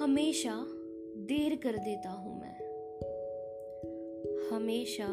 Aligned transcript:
हमेशा 0.00 0.66
देर 1.16 1.56
कर 1.56 1.78
देता 1.78 2.10
हूँ 2.10 2.40
मैं। 2.40 2.56
हमेशा 4.50 5.06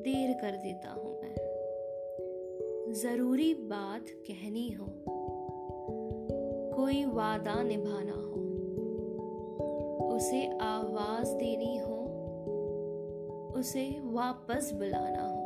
देर 0.00 0.32
कर 0.40 0.56
देता 0.56 0.90
हूँ 0.90 1.20
मैं। 1.22 1.34
ज़रूरी 2.92 3.54
बात 3.54 4.04
कहनी 4.08 4.70
हो, 4.70 4.86
कोई 6.76 7.04
वादा 7.04 7.62
निभाना 7.62 8.12
हो, 8.12 8.40
उसे 10.16 10.46
आवाज़ 10.46 11.34
देनी 11.34 11.76
हो, 11.76 11.98
उसे 13.56 14.00
वापस 14.04 14.72
बुलाना 14.74 15.28
हो, 15.28 15.40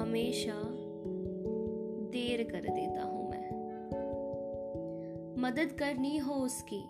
हमेशा 0.00 0.62
देर 2.10 2.50
कर 2.50 2.60
देता 2.60 3.02
हूँ 3.02 3.23
मदद 5.38 5.72
करनी 5.72 6.16
हो 6.16 6.34
उसकी। 6.34 6.84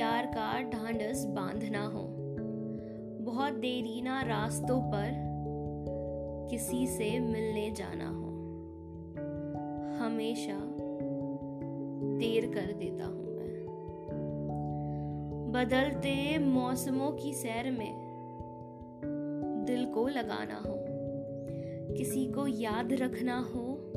यार 0.00 0.26
का 0.26 0.62
ढांढस 0.62 1.24
बांधना 1.26 1.86
हो। 1.86 2.08
बहुत 3.24 3.52
देरीना 3.52 4.22
रास्तों 4.22 4.80
पर 4.80 5.32
किसी 6.50 6.86
से 6.86 7.20
मिलने 7.20 7.70
जाना 7.70 8.08
हो। 8.08 8.26
हमेशा 10.04 10.58
देर 12.18 12.46
कर 12.54 12.72
देता 12.72 13.04
हूँ 13.04 13.36
मैं। 13.36 13.64
बदलते 15.52 16.38
मौसमों 16.38 17.12
की 17.12 17.32
सैर 17.32 17.70
में 17.70 18.02
दिल 19.66 19.86
को 19.86 20.08
लगाना 20.08 20.56
हो। 20.56 20.78
किसी 21.94 22.26
को 22.26 22.46
याद 22.46 22.92
रखना 22.92 23.38
हो। 23.38 23.92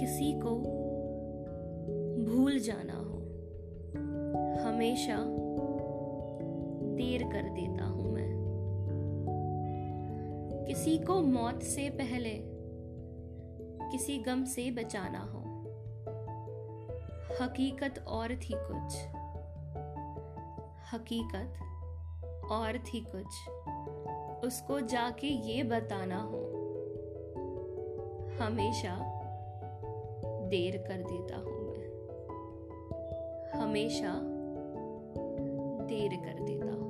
किसी 0.00 0.32
को 0.32 0.77
भूल 2.48 2.58
जाना 2.58 2.94
हो। 2.94 3.18
हमेशा 4.68 5.16
देर 6.96 7.22
कर 7.22 7.48
देता 7.48 7.84
हूँ 7.84 8.12
मैं। 8.12 8.32
किसी 10.68 10.98
को 10.98 11.20
मौत 11.20 11.62
से 11.62 11.90
पहले 11.90 12.32
किसी 13.90 14.18
गम 14.18 14.44
से 14.44 14.70
बचाना 14.70 15.18
हो। 15.18 15.38
हकीकत 17.44 18.04
और 18.08 18.28
थी 18.28 18.54
कुछ। 18.56 18.96
हकीकत 20.94 21.54
और 22.50 22.78
थी 22.78 23.06
कुछ। 23.16 23.48
उसको 24.44 24.80
जाके 24.80 25.26
ये 25.26 25.62
बताना 25.62 26.22
हो। 26.22 26.42
हमेशा 28.44 28.98
देर 30.48 30.76
कर 30.76 31.02
देता 31.02 31.36
हूँ। 31.36 31.57
हमेशा 33.54 34.20
देर 35.86 36.16
कर 36.16 36.42
देता 36.44 36.72
हूँ। 36.72 36.87